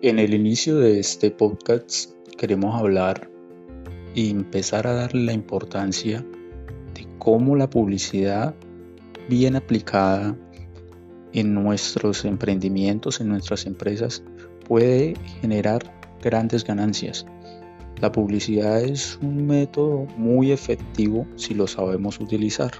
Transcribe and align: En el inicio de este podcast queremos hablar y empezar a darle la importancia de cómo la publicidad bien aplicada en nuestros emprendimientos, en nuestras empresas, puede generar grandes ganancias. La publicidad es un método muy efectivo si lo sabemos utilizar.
En 0.00 0.20
el 0.20 0.32
inicio 0.32 0.76
de 0.76 1.00
este 1.00 1.32
podcast 1.32 2.12
queremos 2.36 2.78
hablar 2.78 3.28
y 4.14 4.30
empezar 4.30 4.86
a 4.86 4.92
darle 4.92 5.24
la 5.24 5.32
importancia 5.32 6.24
de 6.94 7.04
cómo 7.18 7.56
la 7.56 7.68
publicidad 7.68 8.54
bien 9.28 9.56
aplicada 9.56 10.36
en 11.32 11.52
nuestros 11.52 12.24
emprendimientos, 12.24 13.20
en 13.20 13.30
nuestras 13.30 13.66
empresas, 13.66 14.22
puede 14.68 15.14
generar 15.40 15.82
grandes 16.22 16.62
ganancias. 16.62 17.26
La 18.00 18.12
publicidad 18.12 18.80
es 18.80 19.18
un 19.20 19.48
método 19.48 20.06
muy 20.16 20.52
efectivo 20.52 21.26
si 21.34 21.54
lo 21.54 21.66
sabemos 21.66 22.20
utilizar. 22.20 22.70